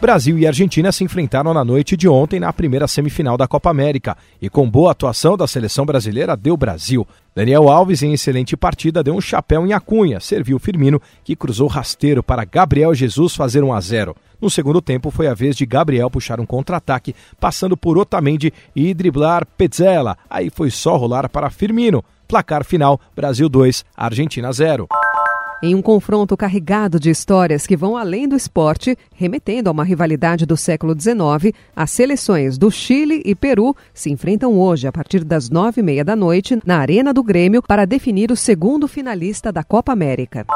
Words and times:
Brasil 0.00 0.38
e 0.38 0.46
Argentina 0.46 0.92
se 0.92 1.02
enfrentaram 1.02 1.52
na 1.52 1.64
noite 1.64 1.96
de 1.96 2.08
ontem 2.08 2.38
na 2.38 2.52
primeira 2.52 2.86
semifinal 2.86 3.36
da 3.36 3.48
Copa 3.48 3.68
América 3.68 4.16
e 4.40 4.48
com 4.48 4.70
boa 4.70 4.92
atuação 4.92 5.36
da 5.36 5.44
seleção 5.44 5.84
brasileira 5.84 6.36
deu 6.36 6.56
Brasil. 6.56 7.04
Daniel 7.34 7.68
Alves, 7.68 8.00
em 8.04 8.12
excelente 8.12 8.56
partida, 8.56 9.02
deu 9.02 9.14
um 9.14 9.20
chapéu 9.20 9.66
em 9.66 9.72
Acunha, 9.72 10.20
serviu 10.20 10.56
Firmino, 10.60 11.02
que 11.24 11.34
cruzou 11.34 11.66
rasteiro 11.66 12.22
para 12.22 12.44
Gabriel 12.44 12.94
Jesus 12.94 13.34
fazer 13.34 13.64
1 13.64 13.72
a 13.72 13.80
0. 13.80 14.16
No 14.40 14.48
segundo 14.48 14.80
tempo, 14.80 15.10
foi 15.10 15.26
a 15.26 15.34
vez 15.34 15.56
de 15.56 15.66
Gabriel 15.66 16.08
puxar 16.08 16.38
um 16.38 16.46
contra-ataque, 16.46 17.12
passando 17.40 17.76
por 17.76 17.98
Otamendi 17.98 18.52
e 18.76 18.94
driblar 18.94 19.44
Petzela. 19.56 20.16
Aí 20.30 20.48
foi 20.48 20.70
só 20.70 20.96
rolar 20.96 21.28
para 21.28 21.50
Firmino. 21.50 22.04
Placar 22.28 22.64
final: 22.64 23.00
Brasil 23.16 23.48
2, 23.48 23.84
Argentina 23.96 24.52
0 24.52 24.86
em 25.62 25.74
um 25.74 25.82
confronto 25.82 26.36
carregado 26.36 27.00
de 27.00 27.10
histórias 27.10 27.66
que 27.66 27.76
vão 27.76 27.96
além 27.96 28.28
do 28.28 28.36
esporte, 28.36 28.96
remetendo 29.14 29.68
a 29.68 29.72
uma 29.72 29.84
rivalidade 29.84 30.46
do 30.46 30.56
século 30.56 30.94
XIX, 30.98 31.54
as 31.74 31.90
seleções 31.90 32.56
do 32.56 32.70
Chile 32.70 33.22
e 33.24 33.34
Peru 33.34 33.76
se 33.92 34.10
enfrentam 34.10 34.58
hoje, 34.58 34.86
a 34.86 34.92
partir 34.92 35.24
das 35.24 35.50
nove 35.50 35.80
e 35.80 35.84
meia 35.84 36.04
da 36.04 36.14
noite, 36.14 36.58
na 36.64 36.78
Arena 36.78 37.12
do 37.12 37.22
Grêmio, 37.22 37.62
para 37.62 37.84
definir 37.84 38.30
o 38.30 38.36
segundo 38.36 38.86
finalista 38.86 39.52
da 39.52 39.64
Copa 39.64 39.92
América. 39.92 40.46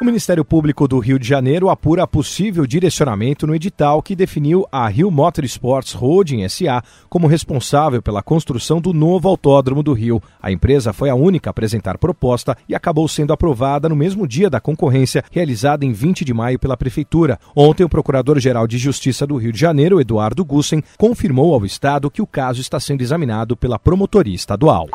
O 0.00 0.04
Ministério 0.04 0.44
Público 0.44 0.88
do 0.88 0.98
Rio 0.98 1.16
de 1.16 1.28
Janeiro 1.28 1.70
apura 1.70 2.06
possível 2.08 2.66
direcionamento 2.66 3.46
no 3.46 3.54
edital 3.54 4.02
que 4.02 4.16
definiu 4.16 4.66
a 4.72 4.88
Rio 4.88 5.10
Motorsports 5.12 5.92
Holding 5.92 6.48
SA 6.48 6.82
como 7.08 7.28
responsável 7.28 8.02
pela 8.02 8.22
construção 8.22 8.80
do 8.80 8.92
novo 8.92 9.28
autódromo 9.28 9.80
do 9.80 9.92
Rio. 9.92 10.20
A 10.42 10.50
empresa 10.50 10.92
foi 10.92 11.08
a 11.08 11.14
única 11.14 11.50
a 11.50 11.52
apresentar 11.52 11.98
proposta 11.98 12.56
e 12.68 12.74
acabou 12.74 13.06
sendo 13.06 13.32
aprovada 13.32 13.88
no 13.88 13.94
mesmo 13.94 14.26
dia 14.26 14.50
da 14.50 14.60
concorrência, 14.60 15.22
realizada 15.30 15.84
em 15.84 15.92
20 15.92 16.24
de 16.24 16.34
maio 16.34 16.58
pela 16.58 16.76
Prefeitura. 16.76 17.38
Ontem, 17.54 17.84
o 17.84 17.88
Procurador-Geral 17.88 18.66
de 18.66 18.78
Justiça 18.78 19.24
do 19.24 19.36
Rio 19.36 19.52
de 19.52 19.60
Janeiro, 19.60 20.00
Eduardo 20.00 20.44
Gussen, 20.44 20.82
confirmou 20.98 21.54
ao 21.54 21.64
Estado 21.64 22.10
que 22.10 22.22
o 22.22 22.26
caso 22.26 22.60
está 22.60 22.80
sendo 22.80 23.02
examinado 23.02 23.56
pela 23.56 23.78
Promotoria 23.78 24.34
Estadual. 24.34 24.88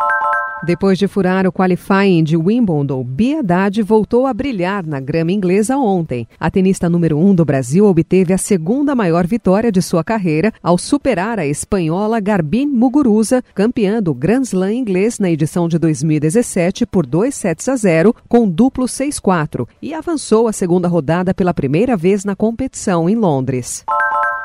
Depois 0.63 0.97
de 0.97 1.07
furar 1.07 1.45
o 1.45 1.51
qualifying 1.51 2.23
de 2.23 2.35
Wimbledon, 2.35 3.05
Haddad 3.39 3.81
voltou 3.83 4.25
a 4.25 4.33
brilhar 4.33 4.85
na 4.85 4.99
grama 4.99 5.31
inglesa 5.31 5.77
ontem. 5.77 6.27
A 6.39 6.49
tenista 6.49 6.89
número 6.89 7.17
1 7.17 7.27
um 7.27 7.35
do 7.35 7.45
Brasil 7.45 7.85
obteve 7.85 8.33
a 8.33 8.37
segunda 8.37 8.95
maior 8.95 9.27
vitória 9.27 9.71
de 9.71 9.81
sua 9.81 10.03
carreira 10.03 10.51
ao 10.61 10.77
superar 10.77 11.39
a 11.39 11.45
espanhola 11.45 12.19
Garbine 12.19 12.71
Muguruza, 12.71 13.43
campeã 13.53 14.01
do 14.01 14.13
Grand 14.13 14.41
Slam 14.41 14.73
inglês 14.73 15.19
na 15.19 15.29
edição 15.29 15.67
de 15.67 15.77
2017 15.77 16.85
por 16.85 17.05
2 17.05 17.33
sets 17.33 17.69
a 17.69 17.75
0 17.75 18.15
com 18.27 18.49
duplo 18.49 18.85
6-4 18.85 19.67
e 19.81 19.93
avançou 19.93 20.47
a 20.47 20.53
segunda 20.53 20.87
rodada 20.87 21.33
pela 21.33 21.53
primeira 21.53 21.95
vez 21.95 22.25
na 22.25 22.35
competição 22.35 23.07
em 23.07 23.15
Londres. 23.15 23.85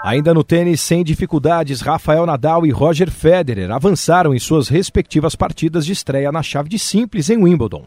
Ainda 0.05 0.35
no 0.35 0.43
tênis, 0.43 0.81
sem 0.81 1.05
dificuldades, 1.05 1.81
Rafael 1.81 2.27
Nadal 2.27 2.67
e 2.67 2.71
Roger 2.71 3.09
Federer 3.09 3.71
avançaram 3.71 4.35
em 4.35 4.39
suas 4.39 4.67
respectivas 4.67 5.37
partidas 5.37 5.87
de 5.87 5.93
estreia 5.93 6.33
na 6.33 6.43
chave 6.43 6.69
de 6.69 6.77
simples 6.77 7.31
em 7.31 7.37
Wimbledon. 7.37 7.85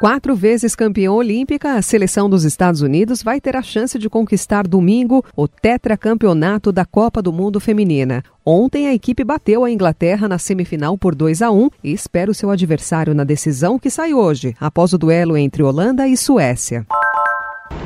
Quatro 0.00 0.34
vezes 0.34 0.74
campeã 0.74 1.12
olímpica, 1.12 1.74
a 1.74 1.82
seleção 1.82 2.28
dos 2.28 2.42
Estados 2.42 2.82
Unidos 2.82 3.22
vai 3.22 3.40
ter 3.40 3.54
a 3.54 3.62
chance 3.62 3.96
de 3.96 4.10
conquistar 4.10 4.66
domingo 4.66 5.24
o 5.36 5.46
tetracampeonato 5.46 6.72
da 6.72 6.84
Copa 6.84 7.22
do 7.22 7.32
Mundo 7.32 7.60
Feminina. 7.60 8.24
Ontem 8.44 8.88
a 8.88 8.92
equipe 8.92 9.22
bateu 9.22 9.64
a 9.64 9.70
Inglaterra 9.70 10.28
na 10.28 10.38
semifinal 10.38 10.98
por 10.98 11.14
2 11.14 11.42
a 11.42 11.50
1 11.52 11.70
e 11.84 11.92
espera 11.92 12.28
o 12.28 12.34
seu 12.34 12.50
adversário 12.50 13.14
na 13.14 13.22
decisão 13.22 13.78
que 13.78 13.88
sai 13.88 14.12
hoje, 14.12 14.52
após 14.60 14.92
o 14.92 14.98
duelo 14.98 15.36
entre 15.36 15.62
Holanda 15.62 16.08
e 16.08 16.16
Suécia. 16.16 16.84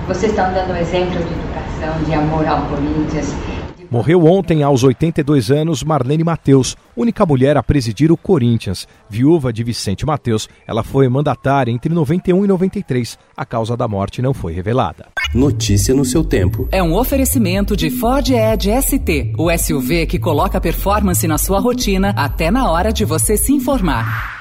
Vocês 0.08 0.32
estão 0.32 0.52
dando 0.52 0.74
exemplo 0.76 1.22
de 1.22 1.49
de 2.04 2.14
amor 2.14 2.46
ao 2.46 2.66
Corinthians. 2.66 3.34
Morreu 3.90 4.24
ontem, 4.24 4.62
aos 4.62 4.84
82 4.84 5.50
anos, 5.50 5.82
Marlene 5.82 6.22
Mateus, 6.22 6.76
única 6.96 7.26
mulher 7.26 7.56
a 7.56 7.62
presidir 7.62 8.12
o 8.12 8.16
Corinthians. 8.16 8.86
Viúva 9.08 9.52
de 9.52 9.64
Vicente 9.64 10.06
Mateus, 10.06 10.48
ela 10.64 10.84
foi 10.84 11.08
mandatária 11.08 11.72
entre 11.72 11.92
91 11.92 12.44
e 12.44 12.46
93. 12.46 13.18
A 13.36 13.44
causa 13.44 13.76
da 13.76 13.88
morte 13.88 14.22
não 14.22 14.32
foi 14.32 14.52
revelada. 14.52 15.08
Notícia 15.34 15.92
no 15.92 16.04
seu 16.04 16.22
tempo. 16.22 16.68
É 16.70 16.80
um 16.80 16.94
oferecimento 16.94 17.76
de 17.76 17.90
Ford 17.90 18.30
Edge 18.30 18.70
ST, 18.80 19.32
o 19.36 19.50
SUV 19.58 20.06
que 20.06 20.20
coloca 20.20 20.60
performance 20.60 21.26
na 21.26 21.36
sua 21.36 21.58
rotina 21.58 22.14
até 22.16 22.48
na 22.48 22.70
hora 22.70 22.92
de 22.92 23.04
você 23.04 23.36
se 23.36 23.52
informar. 23.52 24.39